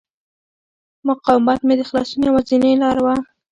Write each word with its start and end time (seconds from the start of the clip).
مقاومت 1.07 1.59
مې 1.67 1.73
د 1.77 1.81
خلاصون 1.89 2.21
یوازینۍ 2.25 2.73
لاره 2.81 3.01
وه. 3.05 3.15